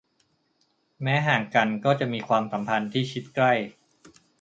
[1.03, 3.53] แม้ห่างกันก็จะมีความสัมพันธ์ที่ชิดใกล้